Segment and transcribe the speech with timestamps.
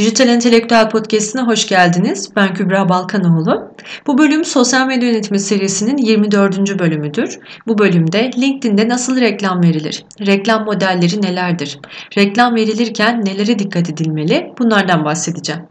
[0.00, 2.30] Dijital Entelektüel Podcast'ine hoş geldiniz.
[2.36, 3.74] Ben Kübra Balkanoğlu.
[4.06, 6.78] Bu bölüm Sosyal Medya Yönetimi serisinin 24.
[6.78, 7.38] bölümüdür.
[7.66, 10.04] Bu bölümde LinkedIn'de nasıl reklam verilir?
[10.26, 11.78] Reklam modelleri nelerdir?
[12.18, 14.52] Reklam verilirken nelere dikkat edilmeli?
[14.58, 15.62] Bunlardan bahsedeceğim.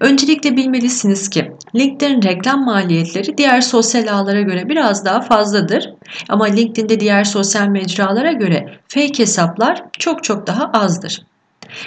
[0.00, 5.90] Öncelikle bilmelisiniz ki LinkedIn reklam maliyetleri diğer sosyal ağlara göre biraz daha fazladır.
[6.28, 11.22] Ama LinkedIn'de diğer sosyal mecralara göre fake hesaplar çok çok daha azdır.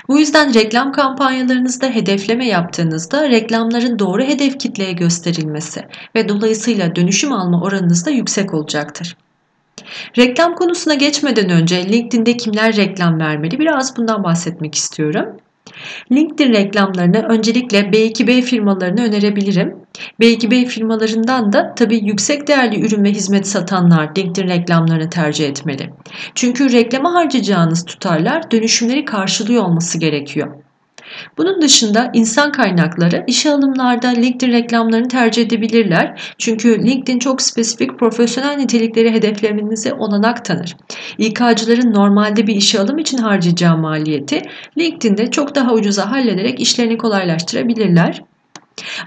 [0.07, 7.61] Bu yüzden reklam kampanyalarınızda hedefleme yaptığınızda reklamların doğru hedef kitleye gösterilmesi ve dolayısıyla dönüşüm alma
[7.61, 9.17] oranınız da yüksek olacaktır.
[10.17, 15.37] Reklam konusuna geçmeden önce LinkedIn'de kimler reklam vermeli biraz bundan bahsetmek istiyorum.
[16.11, 19.75] LinkedIn reklamlarını öncelikle B2B firmalarını önerebilirim.
[20.21, 25.89] B2B firmalarından da tabii yüksek değerli ürün ve hizmet satanlar LinkedIn reklamlarını tercih etmeli.
[26.35, 30.68] Çünkü reklama harcayacağınız tutarlar dönüşümleri karşılıyor olması gerekiyor.
[31.37, 36.33] Bunun dışında insan kaynakları işe alımlarda LinkedIn reklamlarını tercih edebilirler.
[36.37, 40.77] Çünkü LinkedIn çok spesifik profesyonel nitelikleri hedeflemenize olanak tanır.
[41.17, 44.41] İK'cıların normalde bir işe alım için harcayacağı maliyeti
[44.77, 48.21] LinkedIn'de çok daha ucuza hallederek işlerini kolaylaştırabilirler.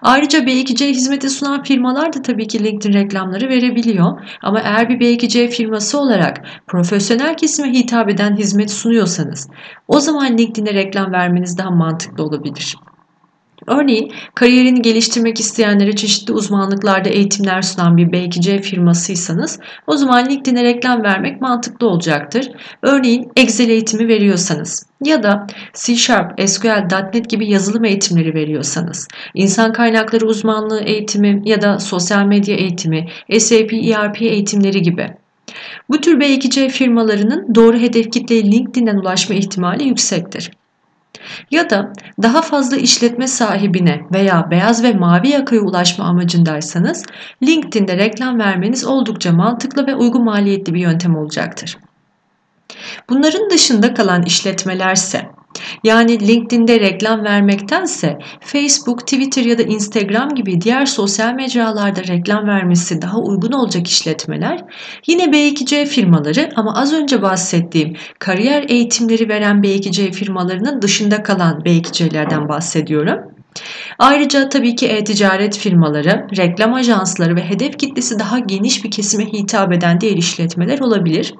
[0.02, 4.20] Ayrıca B2C hizmeti sunan firmalar da tabii ki LinkedIn reklamları verebiliyor.
[4.42, 9.48] Ama eğer bir B2C firması olarak profesyonel kesime hitap eden hizmet sunuyorsanız
[9.88, 12.76] o zaman LinkedIn'e reklam vermeniz daha mantıklı olabilir.
[13.66, 21.02] Örneğin kariyerini geliştirmek isteyenlere çeşitli uzmanlıklarda eğitimler sunan bir B2C firmasıysanız o zaman LinkedIn'e reklam
[21.02, 22.50] vermek mantıklı olacaktır.
[22.82, 29.72] Örneğin Excel eğitimi veriyorsanız ya da C Sharp, SQL, .NET gibi yazılım eğitimleri veriyorsanız, insan
[29.72, 35.10] kaynakları uzmanlığı eğitimi ya da sosyal medya eğitimi, SAP ERP eğitimleri gibi.
[35.88, 40.50] Bu tür B2C firmalarının doğru hedef kitleye LinkedIn'den ulaşma ihtimali yüksektir.
[41.50, 41.92] Ya da
[42.22, 47.04] daha fazla işletme sahibine veya beyaz ve mavi yakaya ulaşma amacındaysanız
[47.42, 51.78] LinkedIn'de reklam vermeniz oldukça mantıklı ve uygun maliyetli bir yöntem olacaktır.
[53.08, 55.30] Bunların dışında kalan işletmelerse
[55.84, 63.02] yani LinkedIn'de reklam vermektense Facebook, Twitter ya da Instagram gibi diğer sosyal mecralarda reklam vermesi
[63.02, 64.64] daha uygun olacak işletmeler
[65.06, 72.48] yine B2C firmaları ama az önce bahsettiğim kariyer eğitimleri veren B2C firmalarının dışında kalan B2C'lerden
[72.48, 73.31] bahsediyorum.
[73.98, 79.72] Ayrıca tabii ki e-ticaret firmaları, reklam ajansları ve hedef kitlesi daha geniş bir kesime hitap
[79.72, 81.34] eden diğer işletmeler olabilir.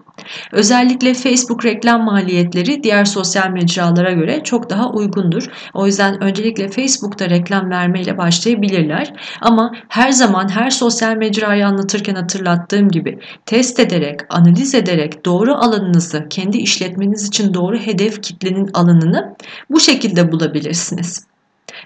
[0.53, 5.45] Özellikle Facebook reklam maliyetleri diğer sosyal mecralara göre çok daha uygundur.
[5.75, 9.13] O yüzden öncelikle Facebook'ta reklam vermeyle başlayabilirler.
[9.41, 16.27] Ama her zaman her sosyal mecrayı anlatırken hatırlattığım gibi test ederek, analiz ederek doğru alanınızı,
[16.31, 19.37] kendi işletmeniz için doğru hedef kitlenin alanını
[19.71, 21.32] bu şekilde bulabilirsiniz.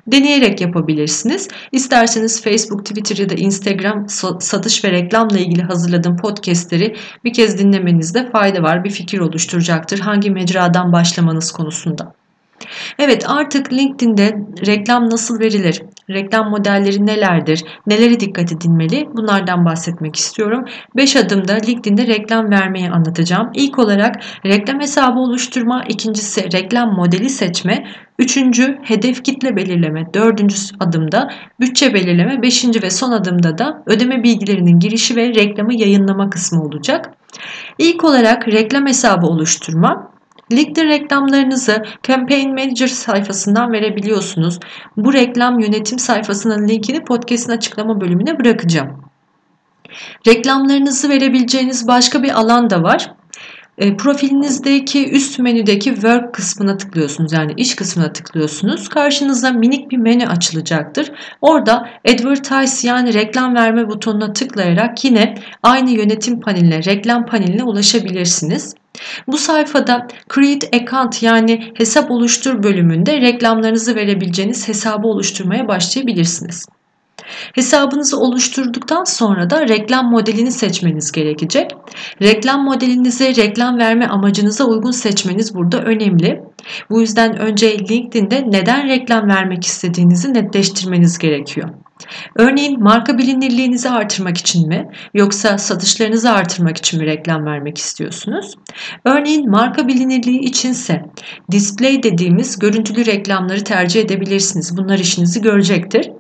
[0.07, 1.49] Deneyerek yapabilirsiniz.
[1.73, 4.09] İsterseniz Facebook, Twitter ya da Instagram
[4.41, 8.85] satış ve reklamla ilgili hazırladığım podcastleri bir kez dinlemenizde fayda var.
[8.85, 9.99] Bir fikir oluşturacaktır.
[9.99, 12.15] Hangi mecradan başlamanız konusunda.
[12.99, 14.37] Evet artık LinkedIn'de
[14.67, 15.83] reklam nasıl verilir?
[16.11, 17.65] Reklam modelleri nelerdir?
[17.87, 19.09] Nelere dikkat edilmeli?
[19.15, 20.65] Bunlardan bahsetmek istiyorum.
[20.97, 23.51] 5 adımda LinkedIn'de reklam vermeyi anlatacağım.
[23.55, 24.15] İlk olarak
[24.47, 27.85] reklam hesabı oluşturma, ikincisi reklam modeli seçme,
[28.19, 31.31] üçüncü hedef kitle belirleme, dördüncü adımda
[31.61, 37.11] bütçe belirleme, beşinci ve son adımda da ödeme bilgilerinin girişi ve reklamı yayınlama kısmı olacak.
[37.79, 40.16] İlk olarak reklam hesabı oluşturma.
[40.53, 44.61] LinkedIn reklamlarınızı Campaign Manager sayfasından verebiliyorsunuz.
[44.97, 49.05] Bu reklam yönetim sayfasının linkini podcast'in açıklama bölümüne bırakacağım.
[50.27, 53.16] Reklamlarınızı verebileceğiniz başka bir alan da var.
[53.79, 57.33] E, profilinizdeki üst menüdeki work kısmına tıklıyorsunuz.
[57.33, 58.89] Yani iş kısmına tıklıyorsunuz.
[58.89, 61.13] Karşınıza minik bir menü açılacaktır.
[61.41, 68.75] Orada advertise yani reklam verme butonuna tıklayarak yine aynı yönetim paneline, reklam paneline ulaşabilirsiniz.
[69.27, 76.67] Bu sayfada Create Account yani hesap oluştur bölümünde reklamlarınızı verebileceğiniz hesabı oluşturmaya başlayabilirsiniz.
[77.55, 81.71] Hesabınızı oluşturduktan sonra da reklam modelini seçmeniz gerekecek.
[82.23, 86.43] Reklam modelinizi reklam verme amacınıza uygun seçmeniz burada önemli.
[86.91, 91.69] Bu yüzden önce LinkedIn'de neden reklam vermek istediğinizi netleştirmeniz gerekiyor.
[92.37, 98.55] Örneğin marka bilinirliğinizi artırmak için mi yoksa satışlarınızı artırmak için mi reklam vermek istiyorsunuz?
[99.05, 101.03] Örneğin marka bilinirliği içinse
[101.51, 104.77] display dediğimiz görüntülü reklamları tercih edebilirsiniz.
[104.77, 106.11] Bunlar işinizi görecektir.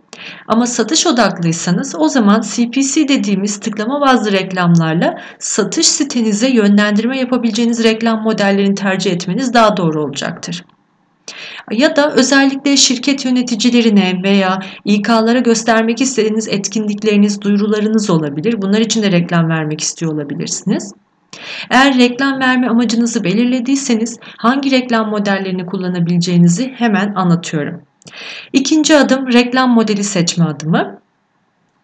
[0.48, 8.22] Ama satış odaklıysanız o zaman CPC dediğimiz tıklama bazlı reklamlarla satış sitenize yönlendirme yapabileceğiniz reklam
[8.22, 10.64] modellerini tercih etmeniz daha doğru olacaktır.
[11.70, 18.62] Ya da özellikle şirket yöneticilerine veya İK'lara göstermek istediğiniz etkinlikleriniz, duyurularınız olabilir.
[18.62, 20.92] Bunlar için de reklam vermek istiyor olabilirsiniz.
[21.70, 27.82] Eğer reklam verme amacınızı belirlediyseniz hangi reklam modellerini kullanabileceğinizi hemen anlatıyorum.
[28.52, 31.00] İkinci adım reklam modeli seçme adımı.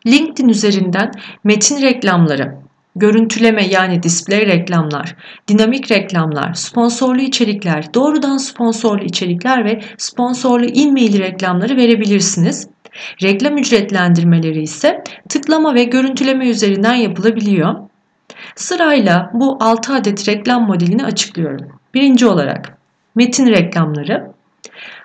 [0.06, 1.10] LinkedIn üzerinden
[1.44, 2.61] metin reklamları,
[2.96, 5.16] görüntüleme yani display reklamlar,
[5.48, 12.68] dinamik reklamlar, sponsorlu içerikler, doğrudan sponsorlu içerikler ve sponsorlu e-mail reklamları verebilirsiniz.
[13.22, 17.74] Reklam ücretlendirmeleri ise tıklama ve görüntüleme üzerinden yapılabiliyor.
[18.56, 21.80] Sırayla bu 6 adet reklam modelini açıklıyorum.
[21.94, 22.78] Birinci olarak
[23.14, 24.32] metin reklamları.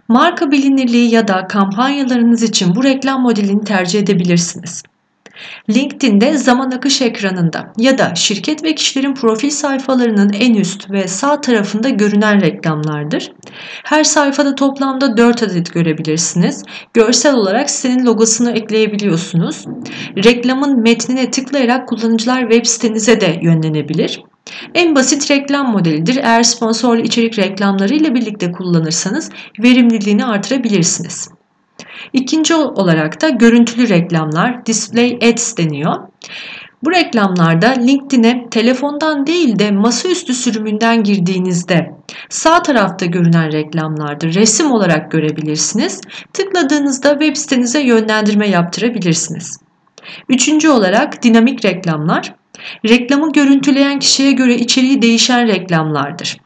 [0.08, 4.84] Marka bilinirliği ya da kampanyalarınız için bu reklam modelini tercih edebilirsiniz.
[5.70, 11.42] LinkedIn'de zaman akış ekranında ya da şirket ve kişilerin profil sayfalarının en üst ve sağ
[11.42, 13.32] tarafında görünen reklamlardır.
[13.84, 16.64] Her sayfada toplamda 4 adet görebilirsiniz.
[16.94, 19.66] Görsel olarak sitenin logosunu ekleyebiliyorsunuz.
[20.24, 24.22] Reklamın metnine tıklayarak kullanıcılar web sitenize de yönlenebilir.
[24.74, 26.16] En basit reklam modelidir.
[26.16, 29.30] Eğer sponsorlu içerik reklamları ile birlikte kullanırsanız
[29.60, 31.37] verimliliğini artırabilirsiniz.
[32.14, 35.96] İkinci olarak da görüntülü reklamlar, display ads deniyor.
[36.84, 41.92] Bu reklamlarda LinkedIn'e telefondan değil de masaüstü sürümünden girdiğinizde
[42.30, 44.34] sağ tarafta görünen reklamlardır.
[44.34, 46.02] Resim olarak görebilirsiniz.
[46.34, 49.60] Tıkladığınızda web sitenize yönlendirme yaptırabilirsiniz.
[50.30, 52.36] Üçüncü olarak dinamik reklamlar.
[52.90, 56.38] Reklamı görüntüleyen kişiye göre içeriği değişen reklamlardır.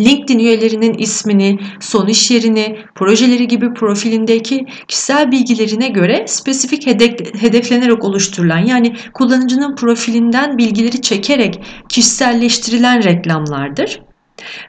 [0.00, 6.86] LinkedIn üyelerinin ismini, son iş yerini, projeleri gibi profilindeki kişisel bilgilerine göre spesifik
[7.42, 14.00] hedeflenerek oluşturulan yani kullanıcının profilinden bilgileri çekerek kişiselleştirilen reklamlardır.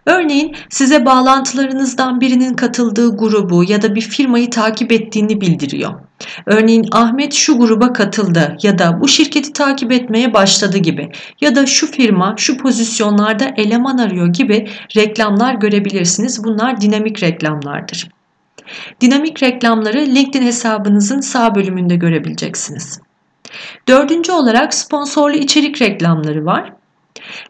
[0.06, 5.94] Örneğin size bağlantılarınızdan birinin katıldığı grubu ya da bir firmayı takip ettiğini bildiriyor.
[6.46, 11.12] Örneğin Ahmet şu gruba katıldı ya da bu şirketi takip etmeye başladı gibi
[11.42, 16.44] ya da şu firma şu pozisyonlarda eleman arıyor gibi reklamlar görebilirsiniz.
[16.44, 18.10] Bunlar dinamik reklamlardır.
[19.02, 23.00] Dinamik reklamları LinkedIn hesabınızın sağ bölümünde görebileceksiniz.
[23.88, 26.74] Dördüncü olarak sponsorlu içerik reklamları var.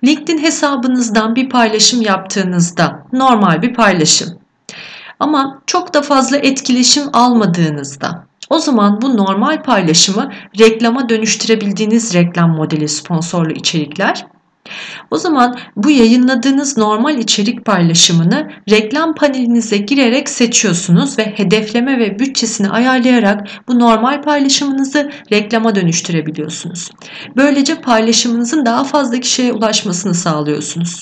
[0.05, 4.39] LinkedIn hesabınızdan bir paylaşım yaptığınızda normal bir paylaşım.
[5.19, 12.89] Ama çok da fazla etkileşim almadığınızda o zaman bu normal paylaşımı reklama dönüştürebildiğiniz reklam modeli
[12.89, 14.25] sponsorlu içerikler
[15.11, 22.69] o zaman bu yayınladığınız normal içerik paylaşımını reklam panelinize girerek seçiyorsunuz ve hedefleme ve bütçesini
[22.69, 26.91] ayarlayarak bu normal paylaşımınızı reklama dönüştürebiliyorsunuz.
[27.35, 31.01] Böylece paylaşımınızın daha fazla kişiye ulaşmasını sağlıyorsunuz.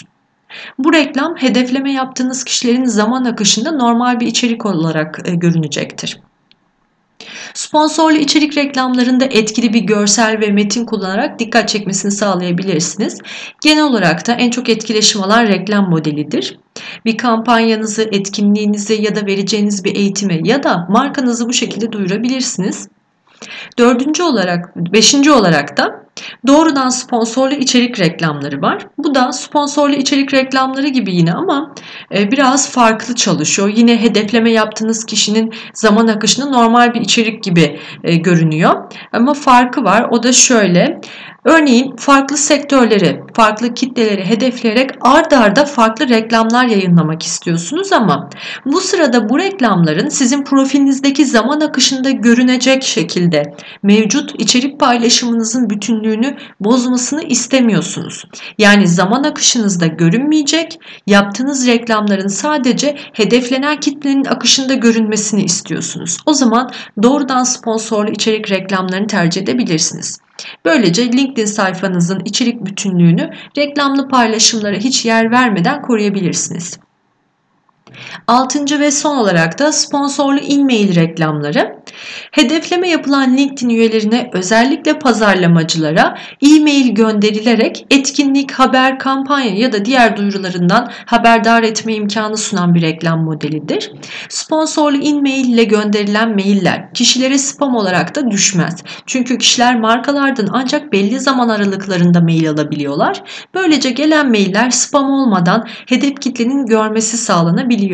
[0.78, 6.19] Bu reklam hedefleme yaptığınız kişilerin zaman akışında normal bir içerik olarak e, görünecektir.
[7.53, 13.18] Sponsorlu içerik reklamlarında etkili bir görsel ve metin kullanarak dikkat çekmesini sağlayabilirsiniz.
[13.62, 16.59] Genel olarak da en çok etkileşim alan reklam modelidir.
[17.06, 22.88] Bir kampanyanızı, etkinliğinizi ya da vereceğiniz bir eğitime ya da markanızı bu şekilde duyurabilirsiniz.
[23.80, 26.00] Dördüncü olarak, beşinci olarak da
[26.48, 28.88] doğrudan sponsorlu içerik reklamları var.
[28.98, 31.75] Bu da sponsorlu içerik reklamları gibi yine ama
[32.16, 33.72] e, biraz farklı çalışıyor.
[33.75, 38.92] Yine hedefleme yaptığınız kişinin zaman akışını normal bir içerik gibi e, görünüyor.
[39.12, 40.07] Ama farkı var.
[40.12, 41.02] O da şöyle.
[41.45, 48.30] Örneğin farklı sektörleri, farklı kitleleri hedefleyerek ard arda farklı reklamlar yayınlamak istiyorsunuz ama
[48.66, 57.24] bu sırada bu reklamların sizin profilinizdeki zaman akışında görünecek şekilde mevcut içerik paylaşımınızın bütünlüğünü bozmasını
[57.24, 58.26] istemiyorsunuz.
[58.57, 66.18] Yani zaman akışınızda görünmeyecek, yaptığınız reklamların sadece hedeflenen kitlenin akışında görünmesini istiyorsunuz.
[66.26, 66.71] O zaman
[67.04, 70.19] doğrudan sponsorlu içerik reklamlarını tercih edebilirsiniz.
[70.66, 76.80] Böylece LinkedIn sayfanızın içerik bütünlüğünü reklamlı paylaşımlara hiç yer vermeden koruyabilirsiniz.
[78.28, 81.76] Altıncı ve son olarak da sponsorlu e-mail reklamları.
[82.31, 90.92] Hedefleme yapılan LinkedIn üyelerine özellikle pazarlamacılara e-mail gönderilerek etkinlik, haber, kampanya ya da diğer duyurularından
[91.06, 93.92] haberdar etme imkanı sunan bir reklam modelidir.
[94.30, 98.84] Sponsorlu e-mail ile gönderilen mailler kişilere spam olarak da düşmez.
[99.06, 103.24] Çünkü kişiler markalardan ancak belli zaman aralıklarında mail alabiliyorlar.
[103.54, 107.91] Böylece gelen mailler spam olmadan hedef kitlenin görmesi sağlanabiliyor.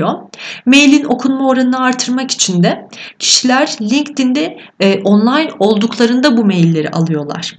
[0.66, 2.88] Mailin okunma oranını artırmak için de
[3.20, 7.54] kişiler LinkedIn'de e, online olduklarında bu mailleri alıyorlar.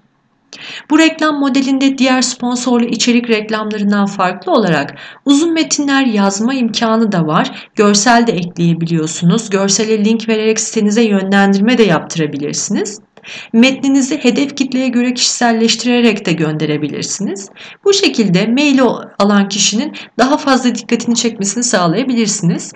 [0.91, 7.69] Bu reklam modelinde diğer sponsorlu içerik reklamlarından farklı olarak uzun metinler yazma imkanı da var.
[7.75, 9.51] Görsel de ekleyebiliyorsunuz.
[9.51, 13.01] Görsele link vererek sitenize yönlendirme de yaptırabilirsiniz.
[13.53, 17.51] Metninizi hedef kitleye göre kişiselleştirerek de gönderebilirsiniz.
[17.85, 18.83] Bu şekilde maili
[19.19, 22.73] alan kişinin daha fazla dikkatini çekmesini sağlayabilirsiniz.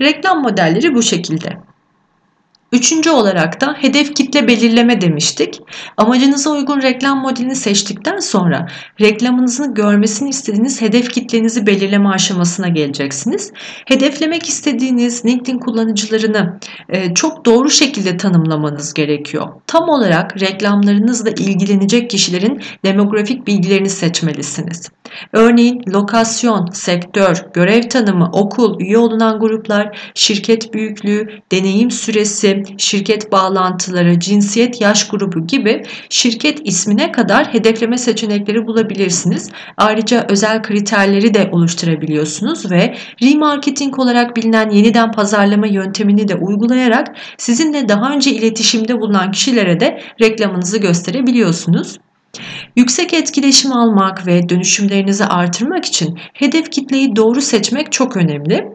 [0.00, 1.58] Reklam modelleri bu şekilde.
[2.72, 5.60] Üçüncü olarak da hedef kitle belirleme demiştik.
[5.96, 8.68] Amacınıza uygun reklam modelini seçtikten sonra
[9.00, 13.52] reklamınızı görmesini istediğiniz hedef kitlenizi belirleme aşamasına geleceksiniz.
[13.86, 19.48] Hedeflemek istediğiniz LinkedIn kullanıcılarını e, çok doğru şekilde tanımlamanız gerekiyor.
[19.66, 24.90] Tam olarak reklamlarınızla ilgilenecek kişilerin demografik bilgilerini seçmelisiniz.
[25.32, 34.20] Örneğin lokasyon, sektör, görev tanımı, okul, üye olunan gruplar, şirket büyüklüğü, deneyim süresi, şirket bağlantıları,
[34.20, 39.50] cinsiyet, yaş grubu gibi şirket ismine kadar hedefleme seçenekleri bulabilirsiniz.
[39.76, 47.88] Ayrıca özel kriterleri de oluşturabiliyorsunuz ve remarketing olarak bilinen yeniden pazarlama yöntemini de uygulayarak sizinle
[47.88, 51.98] daha önce iletişimde bulunan kişilere de reklamınızı gösterebiliyorsunuz.
[52.76, 58.68] Yüksek etkileşim almak ve dönüşümlerinizi artırmak için hedef kitleyi doğru seçmek çok önemli.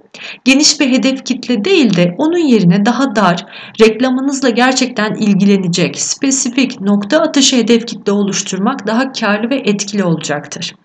[0.45, 3.45] Geniş bir hedef kitle değil de onun yerine daha dar,
[3.81, 10.75] reklamınızla gerçekten ilgilenecek, spesifik nokta atışı hedef kitle oluşturmak daha karlı ve etkili olacaktır.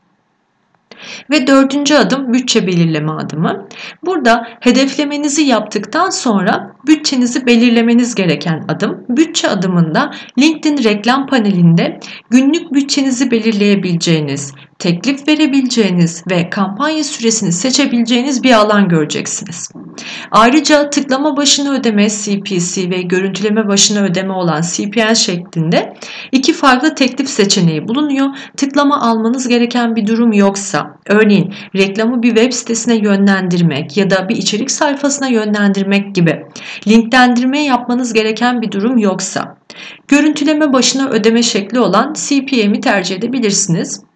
[1.30, 3.68] Ve dördüncü adım bütçe belirleme adımı.
[4.04, 9.04] Burada hedeflemenizi yaptıktan sonra bütçenizi belirlemeniz gereken adım.
[9.08, 18.52] Bütçe adımında LinkedIn reklam panelinde günlük bütçenizi belirleyebileceğiniz, teklif verebileceğiniz ve kampanya süresini seçebileceğiniz bir
[18.52, 19.68] alan göreceksiniz.
[20.30, 25.94] Ayrıca tıklama başına ödeme CPC ve görüntüleme başına ödeme olan CPN şeklinde
[26.32, 28.28] iki farklı teklif seçeneği bulunuyor.
[28.56, 34.36] Tıklama almanız gereken bir durum yoksa, örneğin reklamı bir web sitesine yönlendirmek ya da bir
[34.36, 36.44] içerik sayfasına yönlendirmek gibi
[36.88, 39.56] linklendirme yapmanız gereken bir durum yoksa,
[40.08, 44.11] görüntüleme başına ödeme şekli olan CPM'i tercih edebilirsiniz.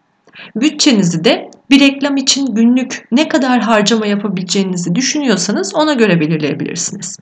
[0.57, 7.19] Bütçenizi de bir reklam için günlük ne kadar harcama yapabileceğinizi düşünüyorsanız ona göre belirleyebilirsiniz.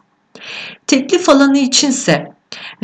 [0.86, 2.34] Teklif alanı içinse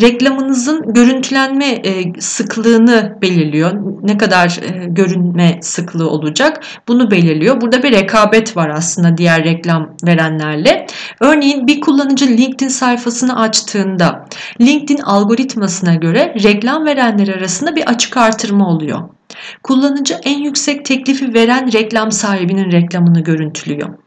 [0.01, 3.73] reklamınızın görüntülenme e, sıklığını belirliyor.
[4.03, 7.61] Ne kadar e, görünme sıklığı olacak bunu belirliyor.
[7.61, 10.87] Burada bir rekabet var aslında diğer reklam verenlerle.
[11.21, 14.25] Örneğin bir kullanıcı LinkedIn sayfasını açtığında
[14.61, 19.09] LinkedIn algoritmasına göre reklam verenler arasında bir açık artırma oluyor.
[19.63, 23.99] Kullanıcı en yüksek teklifi veren reklam sahibinin reklamını görüntülüyor.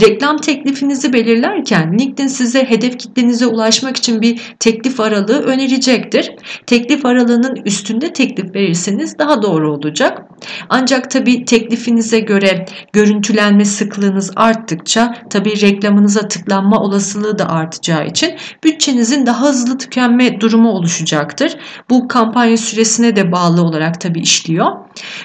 [0.00, 6.32] Reklam teklifinizi belirlerken LinkedIn size hedef kitlenize ulaşmak için bir teklif aralığı önerecektir.
[6.66, 10.22] Teklif aralığının üstünde teklif verirseniz daha doğru olacak.
[10.68, 19.26] Ancak tabi teklifinize göre görüntülenme sıklığınız arttıkça tabi reklamınıza tıklanma olasılığı da artacağı için bütçenizin
[19.26, 21.56] daha hızlı tükenme durumu oluşacaktır.
[21.90, 24.66] Bu kampanya süresine de bağlı olarak tabi işliyor.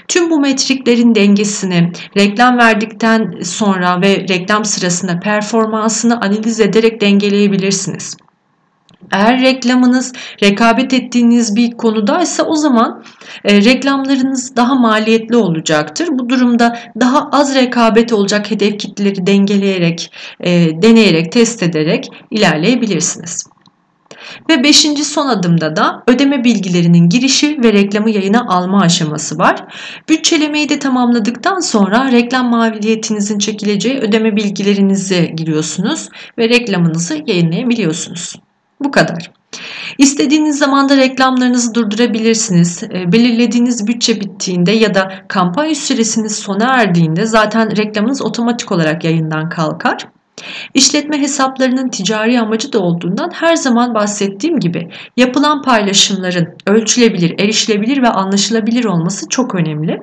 [0.07, 8.17] Tüm bu metriklerin dengesini reklam verdikten sonra ve reklam sırasında performansını analiz ederek dengeleyebilirsiniz.
[9.11, 10.13] Eğer reklamınız
[10.43, 13.03] rekabet ettiğiniz bir konudaysa o zaman
[13.45, 16.07] e, reklamlarınız daha maliyetli olacaktır.
[16.11, 23.52] Bu durumda daha az rekabet olacak hedef kitleleri dengeleyerek, e, deneyerek, test ederek ilerleyebilirsiniz.
[24.49, 29.65] Ve beşinci son adımda da ödeme bilgilerinin girişi ve reklamı yayına alma aşaması var.
[30.09, 38.35] Bütçelemeyi de tamamladıktan sonra reklam maliyetinizin çekileceği ödeme bilgilerinizi giriyorsunuz ve reklamınızı yayınlayabiliyorsunuz.
[38.79, 39.31] Bu kadar.
[39.97, 42.83] İstediğiniz zamanda reklamlarınızı durdurabilirsiniz.
[42.83, 49.49] E, belirlediğiniz bütçe bittiğinde ya da kampanya süresiniz sona erdiğinde zaten reklamınız otomatik olarak yayından
[49.49, 50.07] kalkar.
[50.73, 58.09] İşletme hesaplarının ticari amacı da olduğundan her zaman bahsettiğim gibi yapılan paylaşımların ölçülebilir, erişilebilir ve
[58.09, 59.99] anlaşılabilir olması çok önemli.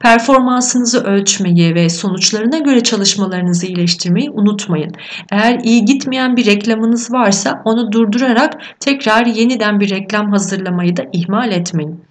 [0.00, 4.92] Performansınızı ölçmeyi ve sonuçlarına göre çalışmalarınızı iyileştirmeyi unutmayın.
[5.32, 11.52] Eğer iyi gitmeyen bir reklamınız varsa onu durdurarak tekrar yeniden bir reklam hazırlamayı da ihmal
[11.52, 12.04] etmeyin.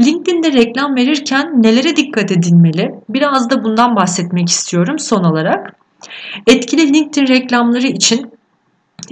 [0.00, 2.90] LinkedIn'de reklam verirken nelere dikkat edilmeli?
[3.08, 5.81] Biraz da bundan bahsetmek istiyorum son olarak.
[6.46, 8.32] Etkili LinkedIn reklamları için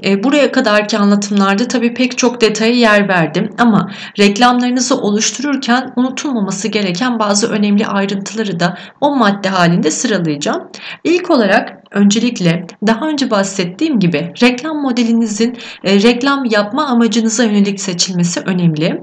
[0.05, 7.19] e, buraya kadarki anlatımlarda tabii pek çok detaya yer verdim ama reklamlarınızı oluştururken unutulmaması gereken
[7.19, 10.69] bazı önemli ayrıntıları da o madde halinde sıralayacağım.
[11.05, 18.41] İlk olarak Öncelikle daha önce bahsettiğim gibi reklam modelinizin e, reklam yapma amacınıza yönelik seçilmesi
[18.41, 19.03] önemli.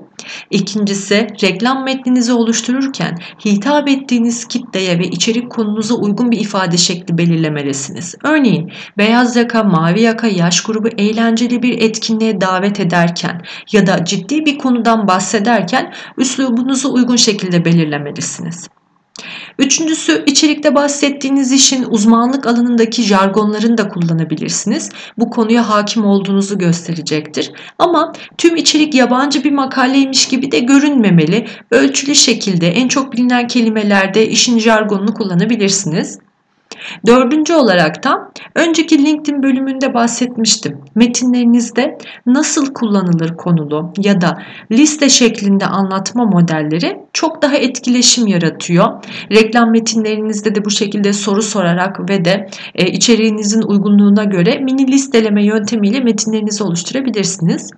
[0.51, 8.15] İkincisi reklam metninizi oluştururken hitap ettiğiniz kitleye ve içerik konunuza uygun bir ifade şekli belirlemelisiniz.
[8.23, 13.41] Örneğin beyaz yaka, mavi yaka, yaş grubu eğlenceli bir etkinliğe davet ederken
[13.71, 18.69] ya da ciddi bir konudan bahsederken üslubunuzu uygun şekilde belirlemelisiniz.
[19.59, 24.89] Üçüncüsü içerikte bahsettiğiniz işin uzmanlık alanındaki jargonlarını da kullanabilirsiniz.
[25.17, 27.51] Bu konuya hakim olduğunuzu gösterecektir.
[27.79, 31.47] Ama tüm içerik yabancı bir makaleymiş gibi de görünmemeli.
[31.71, 36.19] Ölçülü şekilde en çok bilinen kelimelerde işin jargonunu kullanabilirsiniz.
[37.07, 40.81] Dördüncü olarak da önceki LinkedIn bölümünde bahsetmiştim.
[40.95, 44.37] Metinlerinizde nasıl kullanılır konulu ya da
[44.71, 48.87] liste şeklinde anlatma modelleri çok daha etkileşim yaratıyor.
[49.31, 55.45] Reklam metinlerinizde de bu şekilde soru sorarak ve de e, içeriğinizin uygunluğuna göre mini listeleme
[55.45, 57.71] yöntemiyle metinlerinizi oluşturabilirsiniz.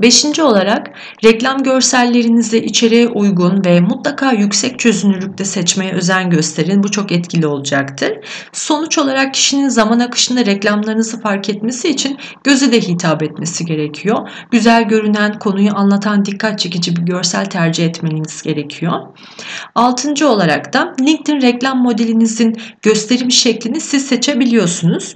[0.00, 0.90] Beşinci olarak
[1.24, 6.82] reklam görsellerinizi içeriğe uygun ve mutlaka yüksek çözünürlükte seçmeye özen gösterin.
[6.82, 8.12] Bu çok etkili olacaktır.
[8.52, 14.30] Sonuç olarak kişinin zaman akışında reklamlarınızı fark etmesi için gözü de hitap etmesi gerekiyor.
[14.50, 19.00] Güzel görünen, konuyu anlatan dikkat çekici bir görsel tercih etmeniz gerekiyor.
[19.74, 25.14] Altıncı olarak da LinkedIn reklam modelinizin gösterim şeklini siz seçebiliyorsunuz.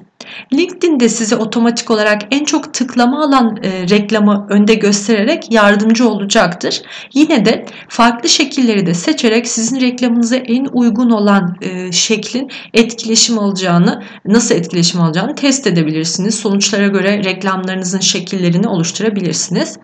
[0.52, 6.82] LinkedIn'de size otomatik olarak en çok tıklama alan e, reklamı önde göstererek yardımcı olacaktır.
[7.14, 14.02] Yine de farklı şekilleri de seçerek sizin reklamınıza en uygun olan e, şeklin etkileşim alacağını,
[14.24, 16.34] nasıl etkileşim alacağını test edebilirsiniz.
[16.34, 19.78] Sonuçlara göre reklamlarınızın şekillerini oluşturabilirsiniz.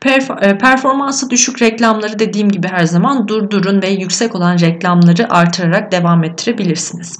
[0.00, 5.92] Perf- e, performansı düşük reklamları dediğim gibi her zaman durdurun ve yüksek olan reklamları artırarak
[5.92, 7.18] devam ettirebilirsiniz.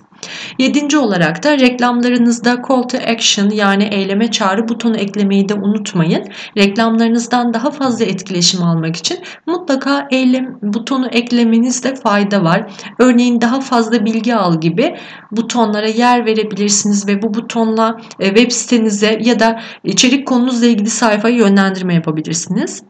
[0.59, 6.25] Yedinci olarak da reklamlarınızda call to action yani eyleme çağrı butonu eklemeyi de unutmayın.
[6.59, 12.73] Reklamlarınızdan daha fazla etkileşim almak için mutlaka eylem butonu eklemenizde fayda var.
[12.99, 14.97] Örneğin daha fazla bilgi al gibi
[15.31, 21.37] butonlara yer verebilirsiniz ve bu butonla e, web sitenize ya da içerik konunuzla ilgili sayfayı
[21.37, 22.83] yönlendirme yapabilirsiniz.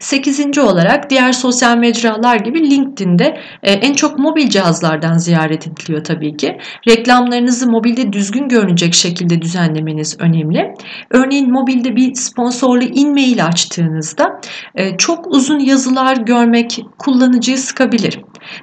[0.00, 6.36] Sekizinci olarak diğer sosyal mecralar gibi LinkedIn'de e, en çok mobil cihazlardan ziyaret ediliyor tabii
[6.36, 6.58] ki.
[6.88, 10.74] Reklamlarınızı mobilde düzgün görünecek şekilde düzenlemeniz önemli.
[11.10, 14.40] Örneğin mobilde bir sponsorlu e-mail açtığınızda
[14.74, 18.20] e, çok uzun yazılar görmek kullanıcıyı sıkabilir.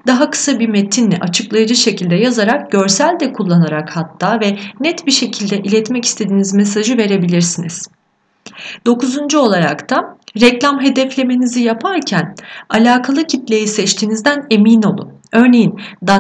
[0.08, 5.58] Daha kısa bir metinle açıklayıcı şekilde yazarak görsel de kullanarak hatta ve net bir şekilde
[5.58, 7.88] iletmek istediğiniz mesajı verebilirsiniz.
[8.86, 12.36] Dokuzuncu olarak da reklam hedeflemenizi yaparken
[12.70, 15.14] alakalı kitleyi seçtiğinizden emin olun.
[15.32, 15.80] Örneğin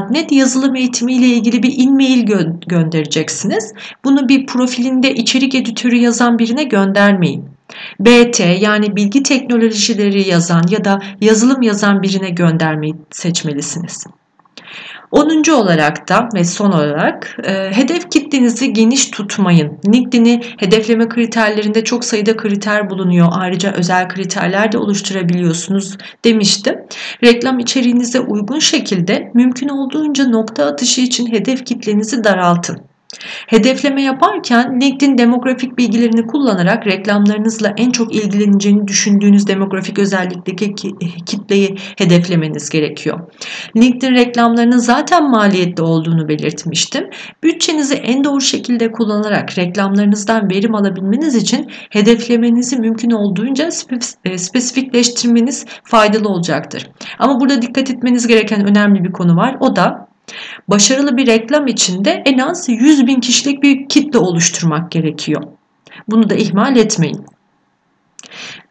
[0.09, 3.73] .NET yazılım eğitimi ile ilgili bir e-mail gö- göndereceksiniz.
[4.03, 7.45] Bunu bir profilinde içerik editörü yazan birine göndermeyin.
[7.99, 14.05] BT yani bilgi teknolojileri yazan ya da yazılım yazan birine göndermeyi seçmelisiniz.
[15.13, 15.51] 10.
[15.51, 19.79] olarak da ve son olarak e, hedef kitlenizi geniş tutmayın.
[19.93, 23.27] LinkedIn'i hedefleme kriterlerinde çok sayıda kriter bulunuyor.
[23.31, 26.75] Ayrıca özel kriterler de oluşturabiliyorsunuz demiştim.
[27.23, 32.92] Reklam içeriğinize uygun şekilde mümkün olduğunca nokta atışı için hedef kitlenizi daraltın.
[33.47, 40.75] Hedefleme yaparken LinkedIn demografik bilgilerini kullanarak reklamlarınızla en çok ilgileneceğini düşündüğünüz demografik özellikteki
[41.25, 43.19] kitleyi hedeflemeniz gerekiyor.
[43.77, 47.09] LinkedIn reklamlarının zaten maliyetli olduğunu belirtmiştim.
[47.43, 53.69] Bütçenizi en doğru şekilde kullanarak reklamlarınızdan verim alabilmeniz için hedeflemenizi mümkün olduğunca
[54.25, 56.89] e, spesifikleştirmeniz faydalı olacaktır.
[57.19, 59.57] Ama burada dikkat etmeniz gereken önemli bir konu var.
[59.59, 60.12] O da
[60.67, 65.43] Başarılı bir reklam için de en az 100 bin kişilik bir kitle oluşturmak gerekiyor.
[66.07, 67.25] Bunu da ihmal etmeyin.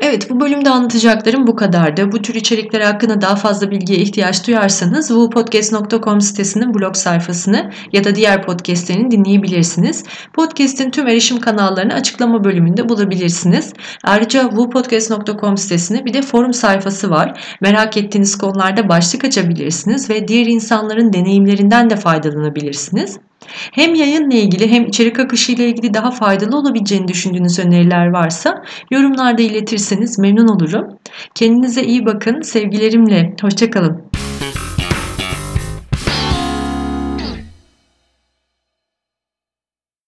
[0.00, 2.12] Evet bu bölümde anlatacaklarım bu kadardı.
[2.12, 8.14] Bu tür içerikler hakkında daha fazla bilgiye ihtiyaç duyarsanız wupodcast.com sitesinin blog sayfasını ya da
[8.14, 10.04] diğer podcastlerini dinleyebilirsiniz.
[10.32, 13.72] Podcast'in tüm erişim kanallarını açıklama bölümünde bulabilirsiniz.
[14.04, 17.56] Ayrıca wupodcast.com sitesinde bir de forum sayfası var.
[17.60, 23.18] Merak ettiğiniz konularda başlık açabilirsiniz ve diğer insanların deneyimlerinden de faydalanabilirsiniz.
[23.72, 29.42] Hem yayınla ilgili hem içerik akışı ile ilgili daha faydalı olabileceğini düşündüğünüz öneriler varsa yorumlarda
[29.42, 30.98] iletirseniz memnun olurum.
[31.34, 32.40] Kendinize iyi bakın.
[32.40, 33.36] Sevgilerimle.
[33.42, 34.11] Hoşçakalın.